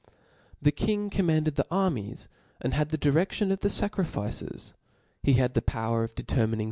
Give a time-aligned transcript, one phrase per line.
[0.63, 2.27] 'The king^j'^gr.'^' commanded the ai'mies,
[2.59, 4.73] and had the dircftion of Y"',^"?: the facrifice&i
[5.21, 6.59] he l^ad the pbwer of determining ityf.